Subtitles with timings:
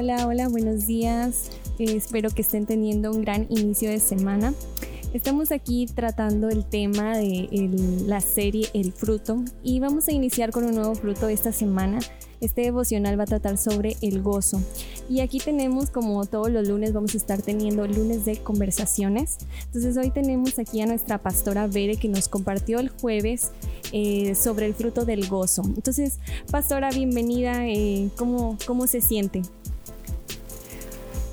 [0.00, 1.50] Hola, hola, buenos días.
[1.80, 4.54] Eh, espero que estén teniendo un gran inicio de semana.
[5.12, 7.48] Estamos aquí tratando el tema de
[8.06, 11.98] la serie El fruto y vamos a iniciar con un nuevo fruto esta semana.
[12.40, 14.62] Este devocional va a tratar sobre el gozo.
[15.08, 19.38] Y aquí tenemos, como todos los lunes, vamos a estar teniendo lunes de conversaciones.
[19.64, 23.50] Entonces hoy tenemos aquí a nuestra pastora Bere que nos compartió el jueves
[23.90, 25.62] eh, sobre el fruto del gozo.
[25.64, 26.20] Entonces,
[26.52, 27.66] pastora, bienvenida.
[27.66, 29.42] Eh, ¿cómo, ¿Cómo se siente?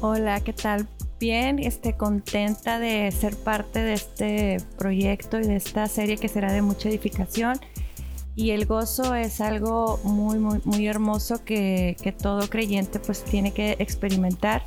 [0.00, 0.86] Hola, ¿qué tal?
[1.18, 6.52] Bien, este, contenta de ser parte de este proyecto y de esta serie que será
[6.52, 7.58] de mucha edificación.
[8.36, 13.52] Y el gozo es algo muy, muy, muy hermoso que, que todo creyente pues tiene
[13.52, 14.62] que experimentar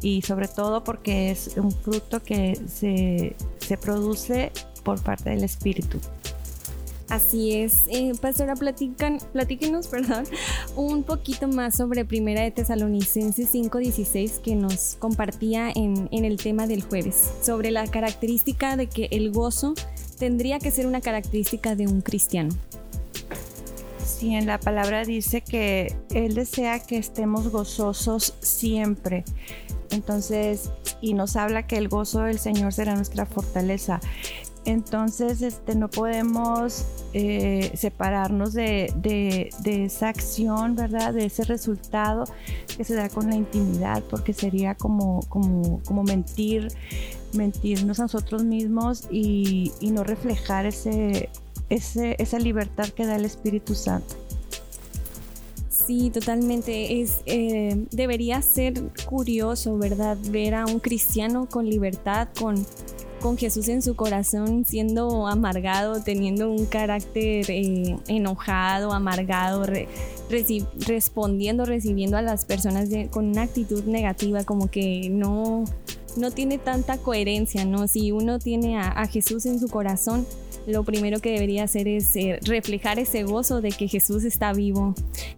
[0.00, 4.50] y sobre todo porque es un fruto que se, se produce
[4.82, 6.00] por parte del Espíritu.
[7.12, 7.82] Así es.
[7.88, 10.24] Eh, pastora, platican, platíquenos perdón,
[10.76, 16.66] un poquito más sobre Primera de Tesalonicenses 5.16 que nos compartía en, en el tema
[16.66, 19.74] del jueves, sobre la característica de que el gozo
[20.18, 22.54] tendría que ser una característica de un cristiano.
[24.02, 29.24] Sí, en la palabra dice que Él desea que estemos gozosos siempre.
[29.90, 30.70] Entonces,
[31.02, 34.00] y nos habla que el gozo del Señor será nuestra fortaleza.
[34.64, 41.14] Entonces, este, no podemos eh, separarnos de, esa acción, ¿verdad?
[41.14, 42.24] De ese resultado
[42.76, 46.68] que se da con la intimidad, porque sería como, como, mentir,
[47.32, 51.28] mentirnos a nosotros mismos y, no reflejar ese,
[51.68, 54.14] esa libertad que da el Espíritu Santo.
[55.86, 57.00] Sí, totalmente.
[57.00, 58.74] Es, eh, debería ser
[59.06, 60.16] curioso, ¿verdad?
[60.30, 62.64] Ver a un cristiano con libertad, con
[63.22, 69.64] con Jesús en su corazón, siendo amargado, teniendo un carácter eh, enojado, amargado,
[70.86, 75.64] respondiendo, recibiendo a las personas con una actitud negativa, como que no,
[76.16, 77.86] no tiene tanta coherencia, ¿no?
[77.86, 80.26] Si uno tiene a, Jesús en su corazón,
[80.66, 84.94] lo primero que debería hacer es eh, reflejar ese gozo de que Jesús está vivo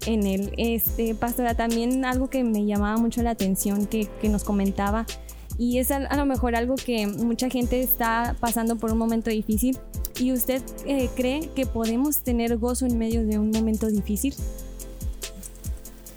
[0.07, 0.53] en él.
[0.57, 5.07] Este, pastora, también algo que me llamaba mucho la atención que, que nos comentaba
[5.59, 9.79] y es a, lo mejor algo que mucha gente está pasando por un momento difícil.
[10.19, 14.35] ¿Y usted eh, cree que podemos tener gozo en medio de un momento difícil?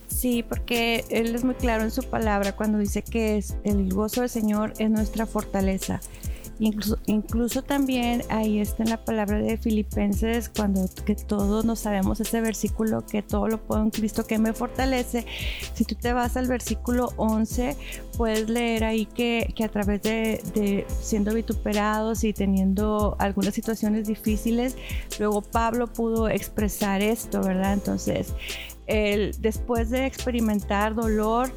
[0.08, 4.30] Sí, porque Él es muy claro en su palabra cuando dice que el gozo del
[4.30, 6.02] Señor es nuestra fortaleza.
[6.60, 12.20] Incluso, incluso también ahí está en la palabra de Filipenses, cuando que todos no sabemos
[12.20, 15.26] ese versículo, que todo lo puedo en Cristo que me fortalece.
[15.76, 17.78] Si tú te vas al versículo 11,
[18.18, 24.08] puedes leer ahí que, que a través de, de, siendo vituperados y teniendo algunas situaciones
[24.08, 24.76] difíciles,
[25.20, 27.74] luego Pablo pudo expresar esto, ¿verdad?
[27.74, 28.34] Entonces,
[28.88, 31.52] él, después de experimentar dolor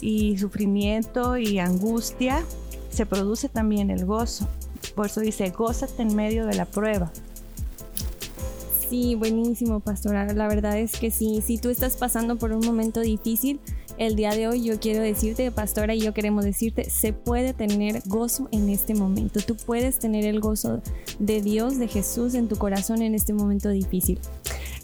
[0.00, 2.44] y sufrimiento y angustia,
[2.96, 4.48] se produce también el gozo.
[4.94, 7.12] Por eso dice, gózate en medio de la prueba.
[8.88, 10.32] Sí, buenísimo, pastora.
[10.32, 13.60] La verdad es que sí, si tú estás pasando por un momento difícil,
[13.98, 18.02] el día de hoy yo quiero decirte, pastora, y yo queremos decirte, se puede tener
[18.06, 19.40] gozo en este momento.
[19.40, 20.80] Tú puedes tener el gozo
[21.18, 24.18] de Dios, de Jesús en tu corazón en este momento difícil.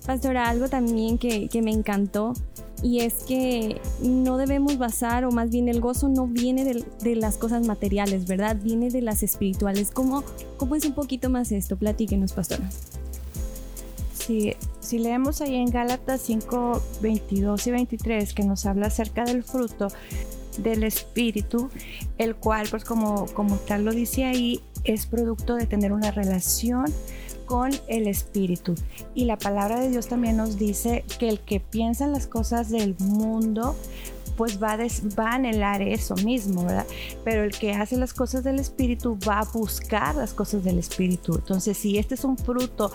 [0.05, 2.35] Pastora, algo también que, que me encantó
[2.83, 7.37] y es que no debemos basar, o más bien el gozo no viene de, las
[7.37, 8.57] cosas materiales, ¿verdad?
[8.61, 9.91] Viene de las espirituales.
[9.93, 10.25] ¿Cómo,
[10.57, 11.77] ¿Cómo es un poquito más esto?
[11.77, 12.69] Platíquenos, pastora.
[14.15, 19.45] Sí, si leemos ahí en Gálatas 5, 22 y 23, que nos habla acerca del
[19.45, 19.89] fruto
[20.59, 21.71] del espíritu,
[22.19, 26.87] el cual, pues como, como tal lo dice ahí, es producto de tener una relación
[27.53, 28.75] con el espíritu.
[29.15, 32.71] Y la palabra de Dios también nos dice que el que piensa en las cosas
[32.71, 33.77] del mundo,
[34.39, 36.87] pues va, a anhelar eso mismo, ¿verdad?
[37.25, 41.35] Pero el que hace las cosas del Espíritu va a buscar las cosas del Espíritu.
[41.35, 42.91] Entonces, si este es un fruto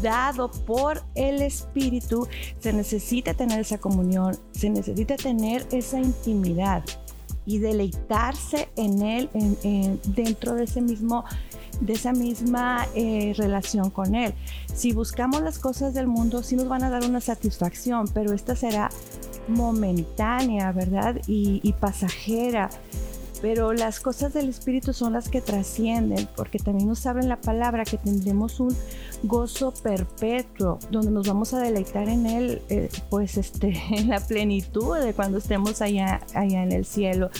[0.00, 2.26] dado por el Espíritu,
[2.58, 6.84] se necesita tener esa comunión, se necesita tener esa intimidad
[7.44, 9.28] y deleitarse en él
[10.04, 11.24] dentro de ese mismo
[11.80, 14.34] de esa misma eh, relación con Él.
[14.72, 18.54] Si buscamos las cosas del mundo, sí nos van a dar una satisfacción, pero esta
[18.54, 18.90] será
[19.48, 21.20] momentánea, ¿verdad?
[21.26, 22.70] Y, pasajera.
[23.40, 27.40] Pero las cosas del Espíritu son las que trascienden, porque también nos habla en la
[27.40, 28.76] palabra que tendremos un
[29.22, 34.98] gozo perpetuo, donde nos vamos a deleitar en Él, eh, pues este, en la plenitud
[34.98, 37.30] de cuando estemos allá, allá en el cielo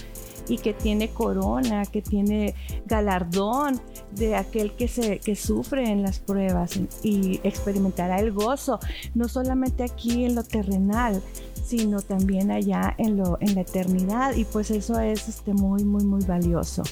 [0.49, 2.55] y que tiene corona, que tiene
[2.87, 3.81] galardón
[4.13, 6.73] de aquel que, se, que sufre en las pruebas
[7.03, 8.81] y experimentará el gozo,
[9.15, 11.23] no solamente aquí en lo terrenal,
[11.65, 14.35] sino también allá en, lo, en la eternidad.
[14.35, 16.83] Y pues eso es este, muy, muy, muy valioso.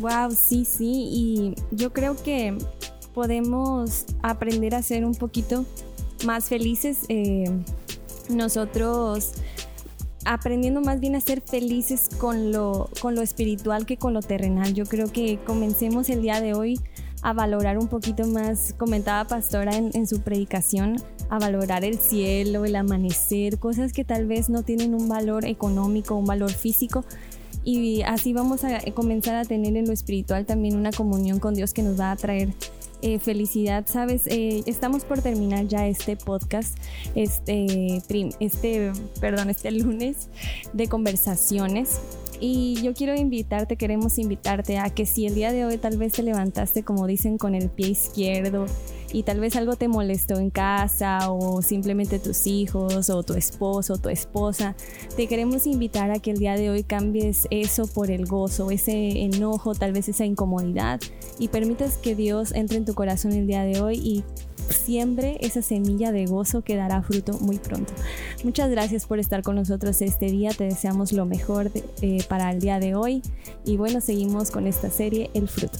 [0.00, 1.08] Wow, sí, sí.
[1.10, 2.56] Y yo creo que
[3.14, 5.64] podemos aprender a ser un poquito
[6.24, 7.00] más felices.
[7.08, 7.44] Eh,
[8.28, 9.32] nosotros
[10.26, 14.74] aprendiendo más bien a ser felices con lo, con lo espiritual que con lo terrenal.
[14.74, 16.80] Yo creo que comencemos el día de hoy
[17.22, 20.96] a valorar un poquito más, comentaba Pastora en, en, su predicación,
[21.30, 26.14] a valorar el cielo, el amanecer, cosas que tal vez no tienen un valor económico,
[26.14, 27.04] un valor físico.
[27.64, 31.72] Y así vamos a comenzar a tener en lo espiritual también una comunión con Dios
[31.72, 32.50] que nos va a traer
[33.02, 36.78] eh, felicidad, sabes, eh, estamos por terminar ya este podcast,
[37.14, 38.02] este,
[38.40, 40.28] este, perdón, este lunes
[40.72, 42.00] de conversaciones.
[42.40, 46.12] Y yo quiero invitarte, queremos invitarte a que si el día de hoy tal vez
[46.12, 48.66] te levantaste, como dicen, con el pie izquierdo
[49.12, 53.94] y tal vez algo te molestó en casa o simplemente tus hijos o tu esposo
[53.94, 54.76] o tu esposa,
[55.16, 59.22] te queremos invitar a que el día de hoy cambies eso por el gozo, ese
[59.22, 61.00] enojo, tal vez esa incomodidad
[61.38, 64.24] y permitas que Dios entre en tu corazón el día de hoy y
[64.70, 67.92] siembre esa semilla de gozo que dará fruto muy pronto.
[68.44, 71.70] Muchas gracias por estar con nosotros este día, te deseamos lo mejor
[72.02, 73.22] eh, para el día de hoy
[73.64, 75.78] y bueno, seguimos con esta serie El fruto.